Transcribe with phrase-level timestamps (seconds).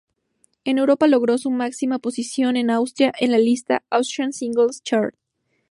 [0.65, 5.13] En Europa logró su máxima posición en Austria, en la lista "Austrian Singles Chart".